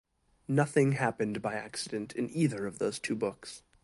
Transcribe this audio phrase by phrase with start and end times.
[0.47, 3.61] Nothing happens by accident in either of those two books.